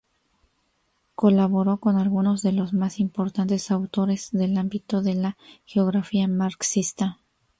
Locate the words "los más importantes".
2.53-3.69